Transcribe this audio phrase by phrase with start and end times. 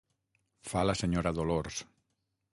[0.71, 1.79] Fa la senyora Dolors.